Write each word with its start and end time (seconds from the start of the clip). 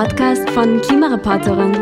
Podcast 0.00 0.48
von 0.52 0.80
Klimareporterin. 0.80 1.74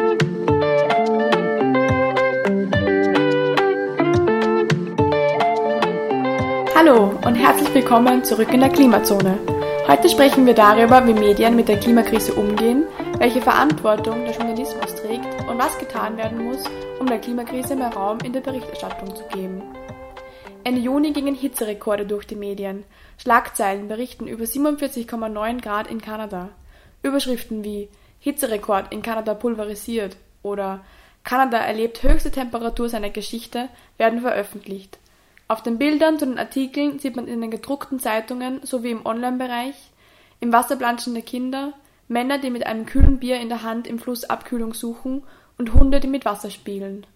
Hallo 6.75 7.13
und 7.25 7.37
herzlich 7.37 7.73
willkommen 7.75 8.25
zurück 8.25 8.53
in 8.53 8.59
der 8.59 8.71
Klimazone. 8.71 9.39
Heute 9.87 10.09
sprechen 10.09 10.47
wir 10.47 10.55
darüber, 10.55 11.07
wie 11.07 11.15
Medien 11.15 11.55
mit 11.55 11.69
der 11.69 11.79
Klimakrise 11.79 12.35
umgehen, 12.35 12.87
welche 13.19 13.41
Verantwortung 13.41 14.25
der 14.25 14.35
Journalismus 14.35 14.97
trägt 14.97 15.49
und 15.49 15.57
was 15.57 15.79
getan 15.79 16.17
werden 16.17 16.45
muss, 16.45 16.65
um 16.99 17.07
der 17.07 17.21
Klimakrise 17.21 17.77
mehr 17.77 17.95
Raum 17.95 18.19
in 18.25 18.33
der 18.33 18.41
Berichterstattung 18.41 19.15
zu 19.15 19.23
geben. 19.29 19.63
Ende 20.65 20.81
Juni 20.81 21.13
gingen 21.13 21.37
Hitzerekorde 21.37 22.05
durch 22.05 22.27
die 22.27 22.35
Medien. 22.35 22.83
Schlagzeilen 23.17 23.87
berichten 23.87 24.27
über 24.27 24.43
47,9 24.43 25.63
Grad 25.63 25.89
in 25.89 26.01
Kanada. 26.01 26.49
Überschriften 27.05 27.63
wie 27.63 27.89
Hitzerekord 28.21 28.93
in 28.93 29.03
Kanada 29.03 29.35
pulverisiert 29.35 30.17
oder 30.43 30.85
Kanada 31.25 31.59
erlebt 31.59 32.03
höchste 32.03 32.31
Temperatur 32.31 32.89
seiner 32.89 33.11
Geschichte 33.11 33.69
werden 33.97 34.21
veröffentlicht. 34.21 34.99
Auf 35.47 35.63
den 35.63 35.79
Bildern 35.79 36.19
zu 36.19 36.27
den 36.27 36.39
Artikeln 36.39 36.99
sieht 36.99 37.17
man 37.17 37.27
in 37.27 37.41
den 37.41 37.51
gedruckten 37.51 37.99
Zeitungen 37.99 38.61
sowie 38.65 38.91
im 38.91 39.07
Online-Bereich 39.07 39.75
im 40.41 40.53
Wasser 40.53 40.77
planschende 40.77 41.23
Kinder, 41.23 41.73
Männer, 42.07 42.39
die 42.39 42.51
mit 42.51 42.67
einem 42.67 42.87
kühlen 42.87 43.19
Bier 43.19 43.41
in 43.41 43.49
der 43.49 43.63
Hand 43.63 43.87
im 43.87 43.99
Fluss 43.99 44.25
Abkühlung 44.25 44.73
suchen 44.73 45.23
und 45.59 45.75
Hunde, 45.75 46.01
die 46.01 46.07
mit 46.07 46.25
Wasser 46.25 46.51
spielen. 46.51 47.07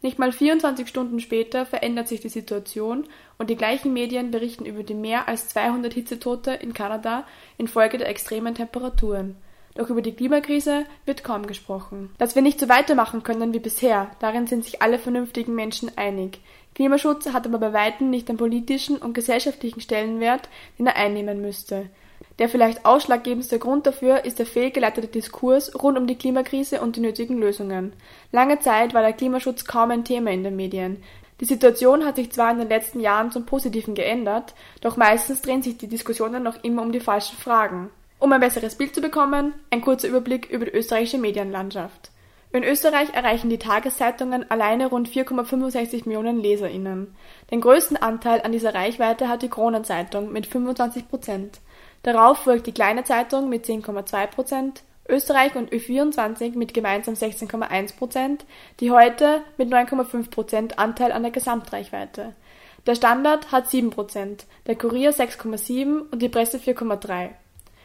Nicht 0.00 0.18
mal 0.18 0.32
24 0.32 0.88
Stunden 0.88 1.20
später 1.20 1.64
verändert 1.64 2.08
sich 2.08 2.20
die 2.20 2.28
Situation 2.28 3.06
und 3.38 3.50
die 3.50 3.56
gleichen 3.56 3.92
Medien 3.92 4.32
berichten 4.32 4.66
über 4.66 4.82
die 4.82 4.94
mehr 4.94 5.28
als 5.28 5.48
200 5.48 5.94
Hitzetote 5.94 6.50
in 6.52 6.72
Kanada 6.72 7.24
infolge 7.56 7.98
der 7.98 8.08
extremen 8.08 8.54
Temperaturen. 8.54 9.36
Doch 9.74 9.88
über 9.88 10.02
die 10.02 10.12
Klimakrise 10.12 10.84
wird 11.06 11.24
kaum 11.24 11.46
gesprochen. 11.46 12.10
Dass 12.18 12.34
wir 12.34 12.42
nicht 12.42 12.60
so 12.60 12.68
weitermachen 12.68 13.22
können 13.22 13.54
wie 13.54 13.58
bisher, 13.58 14.10
darin 14.20 14.46
sind 14.46 14.64
sich 14.64 14.82
alle 14.82 14.98
vernünftigen 14.98 15.54
Menschen 15.54 15.90
einig. 15.96 16.40
Klimaschutz 16.74 17.26
hat 17.32 17.46
aber 17.46 17.58
bei 17.58 17.72
weitem 17.72 18.10
nicht 18.10 18.28
den 18.28 18.36
politischen 18.36 18.96
und 18.98 19.14
gesellschaftlichen 19.14 19.80
Stellenwert, 19.80 20.48
den 20.78 20.86
er 20.86 20.96
einnehmen 20.96 21.40
müsste. 21.40 21.86
Der 22.38 22.48
vielleicht 22.48 22.86
ausschlaggebendste 22.86 23.58
Grund 23.58 23.86
dafür 23.86 24.24
ist 24.24 24.38
der 24.38 24.46
fehlgeleitete 24.46 25.06
Diskurs 25.06 25.72
rund 25.82 25.98
um 25.98 26.06
die 26.06 26.16
Klimakrise 26.16 26.80
und 26.80 26.96
die 26.96 27.00
nötigen 27.00 27.38
Lösungen. 27.38 27.92
Lange 28.30 28.58
Zeit 28.60 28.94
war 28.94 29.02
der 29.02 29.12
Klimaschutz 29.12 29.64
kaum 29.64 29.90
ein 29.90 30.04
Thema 30.04 30.30
in 30.30 30.44
den 30.44 30.56
Medien. 30.56 31.02
Die 31.40 31.44
Situation 31.44 32.04
hat 32.04 32.16
sich 32.16 32.30
zwar 32.30 32.52
in 32.52 32.58
den 32.58 32.68
letzten 32.68 33.00
Jahren 33.00 33.32
zum 33.32 33.44
Positiven 33.44 33.94
geändert, 33.94 34.54
doch 34.80 34.96
meistens 34.96 35.42
drehen 35.42 35.62
sich 35.62 35.76
die 35.76 35.88
Diskussionen 35.88 36.42
noch 36.42 36.62
immer 36.62 36.82
um 36.82 36.92
die 36.92 37.00
falschen 37.00 37.36
Fragen. 37.36 37.90
Um 38.22 38.30
ein 38.30 38.38
besseres 38.38 38.76
Bild 38.76 38.94
zu 38.94 39.00
bekommen, 39.00 39.52
ein 39.70 39.80
kurzer 39.80 40.06
Überblick 40.06 40.48
über 40.48 40.66
die 40.66 40.70
österreichische 40.70 41.18
Medienlandschaft. 41.18 42.12
In 42.52 42.62
Österreich 42.62 43.12
erreichen 43.14 43.50
die 43.50 43.58
Tageszeitungen 43.58 44.48
alleine 44.48 44.86
rund 44.86 45.08
4,65 45.08 46.06
Millionen 46.06 46.40
LeserInnen. 46.40 47.16
Den 47.50 47.60
größten 47.60 47.96
Anteil 47.96 48.40
an 48.42 48.52
dieser 48.52 48.74
Reichweite 48.74 49.26
hat 49.26 49.42
die 49.42 49.48
Kronenzeitung 49.48 50.30
mit 50.30 50.46
25 50.46 51.08
Prozent. 51.08 51.58
Darauf 52.04 52.38
folgt 52.38 52.68
die 52.68 52.72
Kleine 52.72 53.02
Zeitung 53.02 53.48
mit 53.48 53.66
10,2 53.66 54.26
Prozent, 54.28 54.84
Österreich 55.08 55.56
und 55.56 55.72
Ö24 55.72 56.56
mit 56.56 56.74
gemeinsam 56.74 57.14
16,1 57.14 57.96
Prozent, 57.96 58.44
die 58.78 58.92
Heute 58.92 59.42
mit 59.56 59.68
9,5 59.68 60.30
Prozent 60.30 60.78
Anteil 60.78 61.10
an 61.10 61.24
der 61.24 61.32
Gesamtreichweite. 61.32 62.34
Der 62.86 62.94
Standard 62.94 63.50
hat 63.50 63.68
7 63.68 63.90
Prozent, 63.90 64.46
der 64.68 64.76
Kurier 64.76 65.12
6,7 65.12 66.02
und 66.12 66.22
die 66.22 66.28
Presse 66.28 66.58
4,3. 66.58 67.30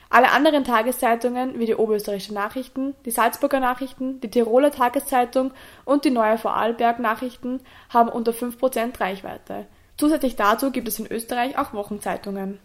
Alle 0.09 0.31
anderen 0.31 0.63
Tageszeitungen 0.63 1.59
wie 1.59 1.65
die 1.65 1.75
Oberösterreichische 1.75 2.33
Nachrichten, 2.33 2.95
die 3.05 3.11
Salzburger 3.11 3.59
Nachrichten, 3.59 4.21
die 4.21 4.29
Tiroler 4.29 4.71
Tageszeitung 4.71 5.51
und 5.83 6.05
die 6.05 6.11
Neue 6.11 6.37
Vorarlberg 6.37 6.99
Nachrichten 6.99 7.59
haben 7.89 8.09
unter 8.09 8.33
5 8.33 8.57
Prozent 8.57 8.99
Reichweite. 8.99 9.65
Zusätzlich 9.97 10.35
dazu 10.35 10.71
gibt 10.71 10.87
es 10.87 10.99
in 10.99 11.07
Österreich 11.07 11.57
auch 11.57 11.73
Wochenzeitungen. 11.73 12.59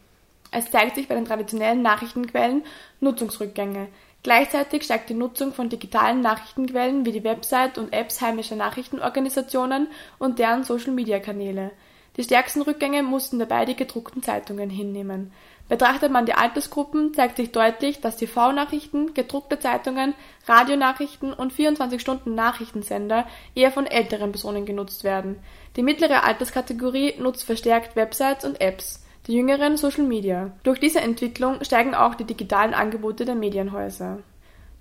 Es 0.50 0.70
zeigt 0.70 0.96
sich 0.96 1.08
bei 1.08 1.14
den 1.14 1.24
traditionellen 1.24 1.82
Nachrichtenquellen 1.82 2.62
Nutzungsrückgänge. 3.00 3.88
Gleichzeitig 4.22 4.84
steigt 4.84 5.08
die 5.10 5.14
Nutzung 5.14 5.52
von 5.52 5.68
digitalen 5.68 6.20
Nachrichtenquellen 6.20 7.04
wie 7.04 7.12
die 7.12 7.24
Website 7.24 7.76
und 7.78 7.92
Apps 7.92 8.20
heimischer 8.20 8.54
Nachrichtenorganisationen 8.54 9.88
und 10.18 10.38
deren 10.38 10.62
Social-Media-Kanäle. 10.62 11.72
Die 12.16 12.22
stärksten 12.22 12.62
Rückgänge 12.62 13.02
mussten 13.02 13.38
dabei 13.38 13.64
die 13.64 13.74
gedruckten 13.74 14.22
Zeitungen 14.22 14.68
hinnehmen. 14.68 15.32
Betrachtet 15.72 16.12
man 16.12 16.26
die 16.26 16.34
Altersgruppen, 16.34 17.14
zeigt 17.14 17.38
sich 17.38 17.50
deutlich, 17.50 18.02
dass 18.02 18.18
TV-Nachrichten, 18.18 19.14
gedruckte 19.14 19.58
Zeitungen, 19.58 20.12
Radionachrichten 20.46 21.32
und 21.32 21.50
24-Stunden-Nachrichtensender 21.50 23.26
eher 23.54 23.72
von 23.72 23.86
älteren 23.86 24.32
Personen 24.32 24.66
genutzt 24.66 25.02
werden. 25.02 25.38
Die 25.76 25.82
mittlere 25.82 26.24
Alterskategorie 26.24 27.14
nutzt 27.18 27.44
verstärkt 27.44 27.96
Websites 27.96 28.44
und 28.44 28.60
Apps 28.60 29.02
die 29.26 29.32
jüngeren 29.32 29.78
Social 29.78 30.04
Media. 30.04 30.50
Durch 30.62 30.78
diese 30.78 31.00
Entwicklung 31.00 31.64
steigen 31.64 31.94
auch 31.94 32.16
die 32.16 32.24
digitalen 32.24 32.74
Angebote 32.74 33.24
der 33.24 33.34
Medienhäuser. 33.34 34.18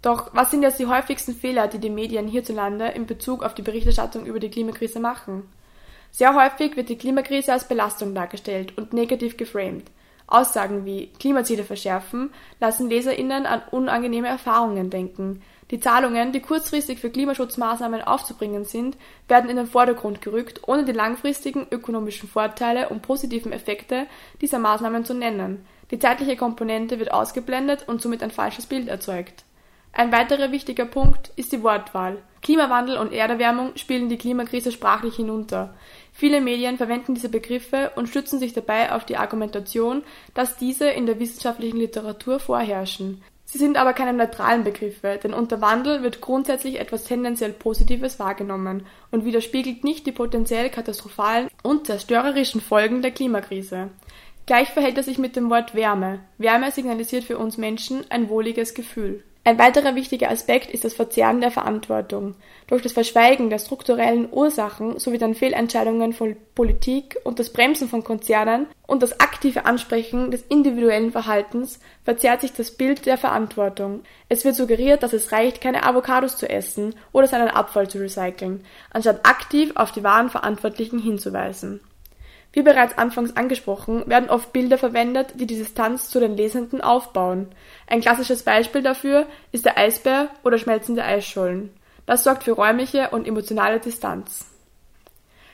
Doch 0.01 0.31
was 0.33 0.51
sind 0.51 0.61
jetzt 0.61 0.79
die 0.79 0.87
häufigsten 0.87 1.33
Fehler, 1.33 1.69
die 1.69 1.79
die 1.79 1.89
Medien 1.89 2.27
hierzulande 2.27 2.87
in 2.87 3.05
Bezug 3.05 3.43
auf 3.43 3.53
die 3.53 3.61
Berichterstattung 3.61 4.25
über 4.25 4.41
die 4.41 4.49
Klimakrise 4.49 4.99
machen? 4.99 5.43
Sehr 6.11 6.35
häufig 6.35 6.75
wird 6.75 6.89
die 6.89 6.97
Klimakrise 6.97 7.53
als 7.53 7.69
Belastung 7.69 8.13
dargestellt 8.13 8.77
und 8.77 8.91
negativ 8.91 9.37
geframed. 9.37 9.85
Aussagen 10.31 10.85
wie 10.85 11.07
Klimaziele 11.19 11.63
verschärfen 11.63 12.31
lassen 12.59 12.89
Leserinnen 12.89 13.45
an 13.45 13.61
unangenehme 13.71 14.27
Erfahrungen 14.27 14.89
denken. 14.89 15.41
Die 15.71 15.79
Zahlungen, 15.79 16.33
die 16.33 16.41
kurzfristig 16.41 16.99
für 16.99 17.09
Klimaschutzmaßnahmen 17.09 18.01
aufzubringen 18.01 18.65
sind, 18.65 18.97
werden 19.29 19.49
in 19.49 19.55
den 19.55 19.67
Vordergrund 19.67 20.21
gerückt, 20.21 20.67
ohne 20.67 20.83
die 20.83 20.91
langfristigen 20.91 21.65
ökonomischen 21.71 22.27
Vorteile 22.27 22.89
und 22.89 23.01
positiven 23.01 23.53
Effekte 23.53 24.05
dieser 24.41 24.59
Maßnahmen 24.59 25.05
zu 25.05 25.13
nennen. 25.13 25.65
Die 25.89 25.99
zeitliche 25.99 26.35
Komponente 26.35 26.99
wird 26.99 27.11
ausgeblendet 27.11 27.87
und 27.87 28.01
somit 28.01 28.21
ein 28.21 28.31
falsches 28.31 28.65
Bild 28.65 28.89
erzeugt. 28.89 29.45
Ein 29.93 30.11
weiterer 30.11 30.51
wichtiger 30.51 30.85
Punkt 30.85 31.31
ist 31.35 31.51
die 31.51 31.63
Wortwahl. 31.63 32.17
Klimawandel 32.41 32.97
und 32.97 33.13
Erderwärmung 33.13 33.75
spielen 33.75 34.09
die 34.09 34.17
Klimakrise 34.17 34.71
sprachlich 34.71 35.15
hinunter. 35.15 35.73
Viele 36.21 36.39
Medien 36.39 36.77
verwenden 36.77 37.15
diese 37.15 37.29
Begriffe 37.29 37.93
und 37.95 38.07
stützen 38.07 38.37
sich 38.37 38.53
dabei 38.53 38.91
auf 38.91 39.05
die 39.05 39.17
Argumentation, 39.17 40.03
dass 40.35 40.55
diese 40.55 40.87
in 40.87 41.07
der 41.07 41.19
wissenschaftlichen 41.19 41.77
Literatur 41.77 42.39
vorherrschen. 42.39 43.23
Sie 43.43 43.57
sind 43.57 43.75
aber 43.75 43.93
keine 43.93 44.13
neutralen 44.13 44.63
Begriffe, 44.63 45.19
denn 45.23 45.33
unter 45.33 45.61
Wandel 45.61 46.03
wird 46.03 46.21
grundsätzlich 46.21 46.79
etwas 46.79 47.05
tendenziell 47.05 47.53
Positives 47.53 48.19
wahrgenommen 48.19 48.85
und 49.09 49.25
widerspiegelt 49.25 49.83
nicht 49.83 50.05
die 50.05 50.11
potenziell 50.11 50.69
katastrophalen 50.69 51.47
und 51.63 51.87
zerstörerischen 51.87 52.61
Folgen 52.61 53.01
der 53.01 53.09
Klimakrise. 53.09 53.89
Gleich 54.45 54.69
verhält 54.69 54.97
er 54.97 55.03
sich 55.03 55.17
mit 55.17 55.35
dem 55.35 55.49
Wort 55.49 55.73
Wärme. 55.73 56.19
Wärme 56.37 56.69
signalisiert 56.69 57.23
für 57.23 57.39
uns 57.39 57.57
Menschen 57.57 58.05
ein 58.11 58.29
wohliges 58.29 58.75
Gefühl. 58.75 59.23
Ein 59.43 59.57
weiterer 59.57 59.95
wichtiger 59.95 60.29
Aspekt 60.29 60.69
ist 60.69 60.83
das 60.83 60.93
Verzehren 60.93 61.41
der 61.41 61.49
Verantwortung. 61.49 62.35
Durch 62.67 62.83
das 62.83 62.93
Verschweigen 62.93 63.49
der 63.49 63.57
strukturellen 63.57 64.31
Ursachen 64.31 64.99
sowie 64.99 65.17
den 65.17 65.33
Fehlentscheidungen 65.33 66.13
von 66.13 66.35
Politik 66.53 67.17
und 67.23 67.39
das 67.39 67.51
Bremsen 67.51 67.89
von 67.89 68.03
Konzernen 68.03 68.67
und 68.85 69.01
das 69.01 69.19
aktive 69.19 69.65
Ansprechen 69.65 70.29
des 70.29 70.43
individuellen 70.43 71.11
Verhaltens 71.11 71.79
verzerrt 72.03 72.41
sich 72.41 72.53
das 72.53 72.69
Bild 72.69 73.07
der 73.07 73.17
Verantwortung. 73.17 74.03
Es 74.29 74.45
wird 74.45 74.53
suggeriert, 74.55 75.01
dass 75.01 75.11
es 75.11 75.31
reicht, 75.31 75.59
keine 75.59 75.87
Avocados 75.87 76.37
zu 76.37 76.47
essen 76.47 76.93
oder 77.11 77.25
seinen 77.25 77.47
Abfall 77.47 77.89
zu 77.89 77.97
recyceln, 77.97 78.63
anstatt 78.91 79.25
aktiv 79.25 79.71
auf 79.73 79.91
die 79.91 80.03
wahren 80.03 80.29
Verantwortlichen 80.29 80.99
hinzuweisen. 80.99 81.79
Wie 82.53 82.63
bereits 82.63 82.97
anfangs 82.97 83.35
angesprochen, 83.37 84.03
werden 84.07 84.29
oft 84.29 84.51
Bilder 84.51 84.77
verwendet, 84.77 85.33
die 85.35 85.45
die 85.45 85.57
Distanz 85.57 86.09
zu 86.09 86.19
den 86.19 86.35
Lesenden 86.35 86.81
aufbauen. 86.81 87.47
Ein 87.87 88.01
klassisches 88.01 88.43
Beispiel 88.43 88.81
dafür 88.81 89.25
ist 89.51 89.65
der 89.65 89.77
Eisbär 89.77 90.29
oder 90.43 90.57
schmelzende 90.57 91.03
Eisschollen. 91.03 91.71
Das 92.05 92.23
sorgt 92.23 92.43
für 92.43 92.51
räumliche 92.51 93.09
und 93.11 93.25
emotionale 93.25 93.79
Distanz. 93.79 94.51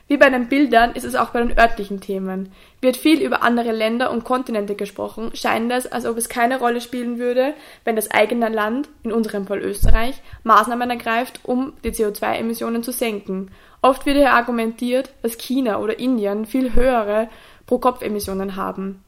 Wie 0.08 0.16
bei 0.16 0.30
den 0.30 0.48
Bildern 0.48 0.92
ist 0.92 1.04
es 1.04 1.14
auch 1.14 1.30
bei 1.30 1.40
den 1.40 1.56
örtlichen 1.58 2.00
Themen. 2.00 2.50
Wird 2.80 2.96
viel 2.96 3.20
über 3.20 3.42
andere 3.42 3.72
Länder 3.72 4.10
und 4.10 4.24
Kontinente 4.24 4.74
gesprochen, 4.74 5.30
scheint 5.34 5.70
es, 5.70 5.86
als 5.86 6.06
ob 6.06 6.16
es 6.16 6.30
keine 6.30 6.58
Rolle 6.58 6.80
spielen 6.80 7.18
würde, 7.18 7.52
wenn 7.84 7.94
das 7.94 8.10
eigene 8.10 8.48
Land, 8.48 8.88
in 9.02 9.12
unserem 9.12 9.46
Fall 9.46 9.58
Österreich, 9.58 10.22
Maßnahmen 10.44 10.88
ergreift, 10.88 11.40
um 11.42 11.74
die 11.84 11.90
CO2-Emissionen 11.90 12.82
zu 12.82 12.90
senken. 12.90 13.50
Oft 13.80 14.06
wird 14.06 14.16
hier 14.16 14.32
argumentiert, 14.32 15.10
dass 15.22 15.38
China 15.38 15.78
oder 15.78 15.98
Indien 15.98 16.46
viel 16.46 16.74
höhere 16.74 17.28
Pro-Kopf-Emissionen 17.66 18.56
haben. 18.56 19.04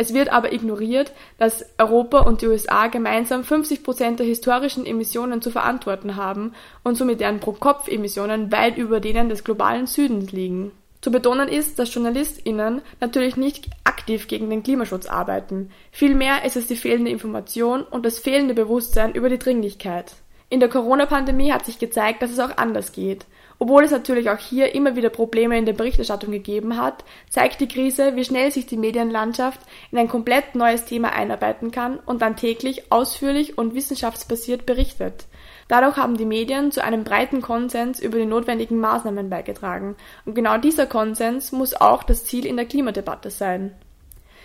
Es 0.00 0.14
wird 0.14 0.28
aber 0.28 0.52
ignoriert, 0.52 1.12
dass 1.38 1.66
Europa 1.76 2.20
und 2.20 2.40
die 2.40 2.46
USA 2.46 2.86
gemeinsam 2.86 3.42
50 3.42 3.82
Prozent 3.82 4.20
der 4.20 4.26
historischen 4.26 4.86
Emissionen 4.86 5.42
zu 5.42 5.50
verantworten 5.50 6.14
haben 6.14 6.54
und 6.84 6.96
somit 6.96 7.20
deren 7.20 7.40
Pro-Kopf-Emissionen 7.40 8.52
weit 8.52 8.76
über 8.78 9.00
denen 9.00 9.28
des 9.28 9.42
globalen 9.42 9.88
Südens 9.88 10.30
liegen. 10.30 10.70
Zu 11.00 11.10
betonen 11.10 11.48
ist, 11.48 11.78
dass 11.78 11.94
JournalistInnen 11.94 12.82
natürlich 13.00 13.36
nicht 13.36 13.68
aktiv 13.84 14.28
gegen 14.28 14.50
den 14.50 14.62
Klimaschutz 14.62 15.06
arbeiten. 15.06 15.70
Vielmehr 15.90 16.44
ist 16.44 16.56
es 16.56 16.66
die 16.66 16.76
fehlende 16.76 17.10
Information 17.10 17.82
und 17.82 18.06
das 18.06 18.18
fehlende 18.18 18.54
Bewusstsein 18.54 19.14
über 19.14 19.28
die 19.28 19.38
Dringlichkeit. 19.38 20.14
In 20.48 20.60
der 20.60 20.68
Corona-Pandemie 20.68 21.52
hat 21.52 21.66
sich 21.66 21.78
gezeigt, 21.78 22.22
dass 22.22 22.30
es 22.30 22.38
auch 22.38 22.56
anders 22.56 22.92
geht. 22.92 23.26
Obwohl 23.60 23.82
es 23.82 23.90
natürlich 23.90 24.30
auch 24.30 24.38
hier 24.38 24.74
immer 24.74 24.94
wieder 24.94 25.10
Probleme 25.10 25.58
in 25.58 25.66
der 25.66 25.72
Berichterstattung 25.72 26.30
gegeben 26.30 26.76
hat, 26.80 27.04
zeigt 27.28 27.60
die 27.60 27.66
Krise, 27.66 28.14
wie 28.14 28.24
schnell 28.24 28.52
sich 28.52 28.66
die 28.66 28.76
Medienlandschaft 28.76 29.60
in 29.90 29.98
ein 29.98 30.08
komplett 30.08 30.54
neues 30.54 30.84
Thema 30.84 31.12
einarbeiten 31.12 31.72
kann 31.72 31.98
und 31.98 32.22
dann 32.22 32.36
täglich 32.36 32.92
ausführlich 32.92 33.58
und 33.58 33.74
wissenschaftsbasiert 33.74 34.64
berichtet. 34.64 35.26
Dadurch 35.66 35.96
haben 35.96 36.16
die 36.16 36.24
Medien 36.24 36.70
zu 36.70 36.84
einem 36.84 37.02
breiten 37.02 37.42
Konsens 37.42 38.00
über 38.00 38.18
die 38.18 38.26
notwendigen 38.26 38.78
Maßnahmen 38.78 39.28
beigetragen. 39.28 39.96
Und 40.24 40.34
genau 40.34 40.56
dieser 40.56 40.86
Konsens 40.86 41.50
muss 41.50 41.74
auch 41.74 42.04
das 42.04 42.24
Ziel 42.24 42.46
in 42.46 42.56
der 42.56 42.66
Klimadebatte 42.66 43.30
sein. 43.30 43.74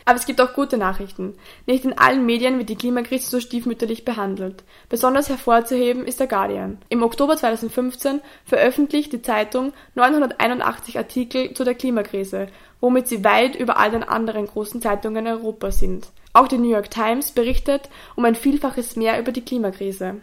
Aber 0.05 0.17
es 0.17 0.25
gibt 0.25 0.41
auch 0.41 0.53
gute 0.53 0.77
Nachrichten. 0.77 1.35
Nicht 1.65 1.85
in 1.85 1.97
allen 1.97 2.25
Medien 2.25 2.57
wird 2.57 2.69
die 2.69 2.75
Klimakrise 2.75 3.29
so 3.29 3.39
stiefmütterlich 3.39 4.05
behandelt. 4.05 4.63
Besonders 4.89 5.29
hervorzuheben 5.29 6.05
ist 6.05 6.19
der 6.19 6.27
Guardian. 6.27 6.77
Im 6.89 7.03
Oktober 7.03 7.37
2015 7.37 8.21
veröffentlicht 8.45 9.13
die 9.13 9.21
Zeitung 9.21 9.73
981 9.95 10.97
Artikel 10.97 11.53
zu 11.53 11.63
der 11.63 11.75
Klimakrise, 11.75 12.47
womit 12.81 13.07
sie 13.07 13.23
weit 13.23 13.55
über 13.55 13.77
all 13.77 13.91
den 13.91 14.03
anderen 14.03 14.47
großen 14.47 14.81
Zeitungen 14.81 15.25
in 15.25 15.31
Europa 15.31 15.71
sind. 15.71 16.07
Auch 16.33 16.47
die 16.47 16.57
New 16.57 16.69
York 16.69 16.89
Times 16.89 17.31
berichtet 17.31 17.89
um 18.15 18.25
ein 18.25 18.35
Vielfaches 18.35 18.95
mehr 18.95 19.19
über 19.19 19.31
die 19.31 19.45
Klimakrise. 19.45 20.15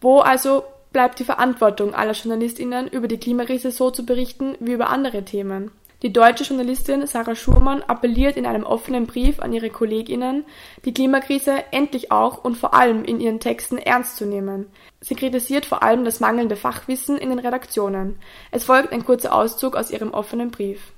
Wo 0.00 0.20
also 0.20 0.64
bleibt 0.92 1.18
die 1.18 1.24
Verantwortung 1.24 1.94
aller 1.94 2.12
JournalistInnen, 2.12 2.88
über 2.88 3.08
die 3.08 3.18
Klimakrise 3.18 3.70
so 3.70 3.90
zu 3.90 4.06
berichten 4.06 4.56
wie 4.60 4.72
über 4.72 4.88
andere 4.88 5.24
Themen? 5.24 5.70
Die 6.04 6.12
deutsche 6.12 6.44
Journalistin 6.44 7.06
Sarah 7.06 7.34
Schurmann 7.34 7.82
appelliert 7.82 8.36
in 8.36 8.44
einem 8.44 8.64
offenen 8.64 9.06
Brief 9.06 9.40
an 9.40 9.54
ihre 9.54 9.70
KollegInnen, 9.70 10.44
die 10.84 10.92
Klimakrise 10.92 11.64
endlich 11.70 12.12
auch 12.12 12.44
und 12.44 12.58
vor 12.58 12.74
allem 12.74 13.06
in 13.06 13.20
ihren 13.20 13.40
Texten 13.40 13.78
ernst 13.78 14.18
zu 14.18 14.26
nehmen. 14.26 14.66
Sie 15.00 15.14
kritisiert 15.14 15.64
vor 15.64 15.82
allem 15.82 16.04
das 16.04 16.20
mangelnde 16.20 16.56
Fachwissen 16.56 17.16
in 17.16 17.30
den 17.30 17.38
Redaktionen. 17.38 18.18
Es 18.50 18.64
folgt 18.64 18.92
ein 18.92 19.06
kurzer 19.06 19.32
Auszug 19.32 19.76
aus 19.76 19.90
ihrem 19.90 20.12
offenen 20.12 20.50
Brief. 20.50 20.92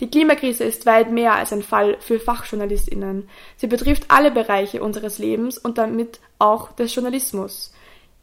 Die 0.00 0.10
Klimakrise 0.10 0.64
ist 0.64 0.86
weit 0.86 1.12
mehr 1.12 1.34
als 1.34 1.52
ein 1.52 1.62
Fall 1.62 1.98
für 2.00 2.18
Fachjournalistinnen. 2.18 3.28
Sie 3.58 3.66
betrifft 3.66 4.04
alle 4.08 4.30
Bereiche 4.30 4.82
unseres 4.82 5.18
Lebens 5.18 5.58
und 5.58 5.76
damit 5.76 6.18
auch 6.38 6.72
des 6.72 6.94
Journalismus. 6.94 7.74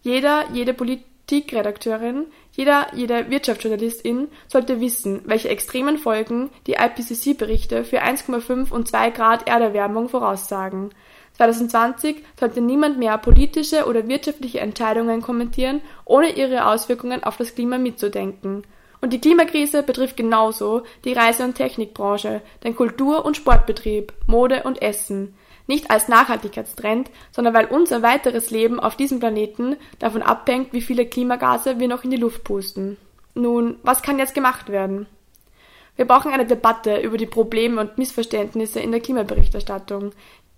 Jeder, 0.01 0.45
jede 0.51 0.73
Politikredakteurin, 0.73 2.25
jeder, 2.55 2.87
jede 2.93 3.29
Wirtschaftsjournalistin 3.29 4.29
sollte 4.47 4.79
wissen, 4.79 5.21
welche 5.25 5.49
extremen 5.49 5.97
Folgen 5.97 6.49
die 6.67 6.73
IPCC-Berichte 6.73 7.83
für 7.83 8.01
1,5 8.01 8.71
und 8.71 8.87
2 8.87 9.09
Grad 9.09 9.47
Erderwärmung 9.47 10.07
voraussagen. 10.07 10.91
2020 11.33 12.23
sollte 12.39 12.61
niemand 12.61 12.97
mehr 12.97 13.17
politische 13.17 13.87
oder 13.87 14.07
wirtschaftliche 14.07 14.61
Entscheidungen 14.61 15.21
kommentieren, 15.21 15.81
ohne 16.05 16.29
ihre 16.29 16.67
Auswirkungen 16.67 17.25
auf 17.25 17.35
das 17.35 17.55
Klima 17.55 17.77
mitzudenken. 17.77 18.63
Und 19.01 19.11
die 19.11 19.19
Klimakrise 19.19 19.83
betrifft 19.83 20.15
genauso 20.15 20.83
die 21.03 21.11
Reise- 21.11 21.43
und 21.43 21.55
Technikbranche, 21.55 22.41
den 22.63 22.75
Kultur- 22.75 23.25
und 23.25 23.35
Sportbetrieb, 23.35 24.13
Mode 24.27 24.63
und 24.63 24.81
Essen. 24.81 25.35
Nicht 25.67 25.89
als 25.89 26.07
Nachhaltigkeitstrend, 26.07 27.09
sondern 27.31 27.53
weil 27.53 27.65
unser 27.65 28.01
weiteres 28.01 28.51
Leben 28.51 28.79
auf 28.79 28.95
diesem 28.95 29.19
Planeten 29.19 29.75
davon 29.99 30.21
abhängt, 30.21 30.73
wie 30.73 30.81
viele 30.81 31.05
Klimagase 31.05 31.79
wir 31.79 31.87
noch 31.87 32.03
in 32.03 32.11
die 32.11 32.17
Luft 32.17 32.43
pusten. 32.43 32.97
Nun, 33.33 33.77
was 33.83 34.01
kann 34.01 34.19
jetzt 34.19 34.35
gemacht 34.35 34.69
werden? 34.69 35.07
Wir 35.95 36.05
brauchen 36.05 36.33
eine 36.33 36.45
Debatte 36.45 36.99
über 36.99 37.17
die 37.17 37.25
Probleme 37.25 37.79
und 37.79 37.97
Missverständnisse 37.97 38.79
in 38.79 38.91
der 38.91 38.99
Klimaberichterstattung. 38.99 40.11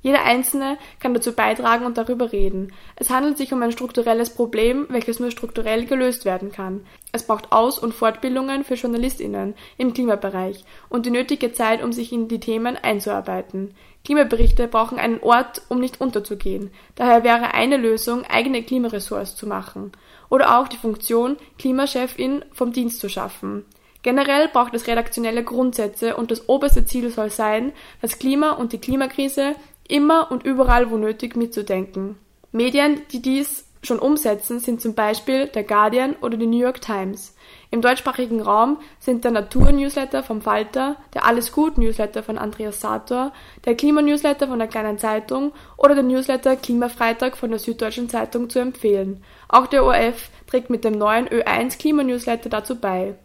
Jeder 0.07 0.24
Einzelne 0.24 0.77
kann 1.01 1.13
dazu 1.13 1.33
beitragen 1.33 1.86
und 1.86 1.98
darüber 1.98 2.31
reden. 2.31 2.71
Es 2.95 3.09
handelt 3.09 3.38
sich 3.38 3.51
um 3.51 3.62
ein 3.62 3.74
strukturelles 3.74 4.30
Problem, 4.30 4.86
welches 4.88 5.19
nur 5.19 5.31
strukturell 5.31 5.86
gelöst 5.86 6.24
werden 6.24 6.50
kann. 6.50 6.86
Es 7.12 7.24
braucht 7.24 7.51
Aus- 7.51 7.77
und 7.77 7.94
Fortbildungen 7.94 8.63
für 8.63 8.75
JournalistInnen 8.75 9.54
im 9.77 9.94
Klimabereich 9.94 10.63
und 10.88 11.06
die 11.06 11.12
nötige 11.12 11.51
Zeit, 11.51 11.83
um 11.83 11.92
sich 11.92 12.13
in 12.13 12.30
die 12.30 12.39
Themen 12.39 12.77
einzuarbeiten. 12.77 13.74
Klimaberichte 14.06 14.69
brauchen 14.69 14.98
einen 14.98 15.19
Ort, 15.19 15.63
um 15.68 15.81
nicht 15.81 16.00
unterzugehen. 16.00 16.71
Daher 16.95 17.25
wäre 17.25 17.53
eine 17.53 17.75
Lösung, 17.75 18.24
eigene 18.24 18.63
Klimaressorts 18.63 19.36
zu 19.36 19.45
machen. 19.45 19.92
Oder 20.30 20.57
auch 20.57 20.69
die 20.69 20.77
Funktion, 20.77 21.36
Klimachefin 21.60 22.45
vom 22.53 22.71
Dienst 22.71 23.01
zu 23.01 23.10
schaffen. 23.10 23.65
Generell 24.03 24.48
braucht 24.48 24.74
es 24.74 24.88
redaktionelle 24.88 25.44
Grundsätze 25.44 26.15
und 26.15 26.31
das 26.31 26.48
oberste 26.48 26.86
Ziel 26.86 27.10
soll 27.10 27.30
sein, 27.30 27.74
das 28.01 28.19
Klima 28.19 28.51
und 28.51 28.71
die 28.71 28.77
Klimakrise 28.77 29.56
immer 29.88 30.31
und 30.31 30.44
überall 30.44 30.92
wo 30.92 30.98
nötig 30.98 31.36
mitzudenken. 31.36 32.18
Medien, 32.51 33.01
die 33.12 33.22
dies 33.22 33.66
schon 33.81 34.00
umsetzen, 34.00 34.60
sind 34.60 34.81
zum 34.81 34.95
Beispiel 34.95 35.48
der 35.48 35.63
Guardian 35.63 36.16
oder 36.22 36.38
die 36.38 36.45
New 36.45 36.60
York 36.60 36.81
Times. 36.81 37.36
Im 37.69 37.81
deutschsprachigen 37.81 38.42
Raum 38.42 38.80
sind 39.00 39.24
der 39.24 39.31
Natur-Newsletter 39.31 40.24
vom 40.24 40.42
Falter, 40.42 40.98
der 41.13 41.25
Alles 41.25 41.51
Gut-Newsletter 41.51 42.24
von 42.24 42.38
Andreas 42.38 42.81
Sator, 42.81 43.34
der 43.66 43.75
Klimanewsletter 43.75 44.48
von 44.48 44.60
der 44.60 44.68
Kleinen 44.68 44.98
Zeitung 44.98 45.51
oder 45.78 45.95
der 45.95 46.04
Newsletter 46.04 46.56
Klimafreitag 46.56 47.38
von 47.38 47.50
der 47.50 47.60
Süddeutschen 47.60 48.10
Zeitung 48.10 48.50
zu 48.50 48.60
empfehlen. 48.60 49.24
Auch 49.48 49.68
der 49.68 49.84
ORF 49.84 50.30
trägt 50.48 50.69
mit 50.69 50.84
dem 50.84 50.98
neuen 50.98 51.28
Ö1 51.28 51.78
Klimanewsletter 51.78 52.50
dazu 52.50 52.75
bei. 52.75 53.16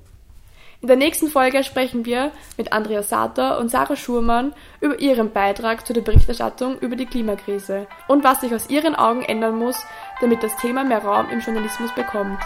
In 0.82 0.88
der 0.88 0.96
nächsten 0.96 1.28
Folge 1.28 1.62
sprechen 1.62 2.04
wir 2.06 2.32
mit 2.58 2.72
Andreas 2.72 3.08
Sator 3.08 3.58
und 3.58 3.70
Sarah 3.70 3.94
Schurmann 3.94 4.52
über 4.80 4.98
ihren 4.98 5.30
Beitrag 5.30 5.86
zu 5.86 5.92
der 5.92 6.00
Berichterstattung 6.00 6.76
über 6.80 6.96
die 6.96 7.06
Klimakrise 7.06 7.86
und 8.08 8.24
was 8.24 8.40
sich 8.40 8.52
aus 8.52 8.68
ihren 8.68 8.96
Augen 8.96 9.22
ändern 9.22 9.56
muss, 9.56 9.76
damit 10.20 10.42
das 10.42 10.56
Thema 10.56 10.82
mehr 10.82 11.04
Raum 11.04 11.30
im 11.30 11.38
Journalismus 11.38 11.94
bekommt. 11.94 12.42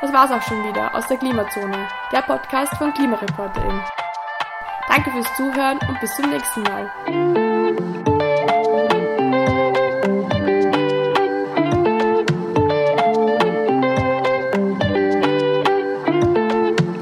Das 0.00 0.10
war's 0.10 0.30
auch 0.30 0.42
schon 0.42 0.66
wieder 0.66 0.94
aus 0.94 1.06
der 1.08 1.18
Klimazone, 1.18 1.86
der 2.12 2.22
Podcast 2.22 2.74
von 2.76 2.94
Klimareporterin. 2.94 3.80
Danke 4.88 5.10
fürs 5.10 5.36
Zuhören 5.36 5.78
und 5.86 6.00
bis 6.00 6.16
zum 6.16 6.30
nächsten 6.30 6.62
Mal. 6.62 7.47